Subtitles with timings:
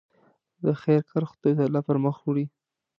[0.63, 2.45] د خیر کار خدای تعالی پر مخ وړي.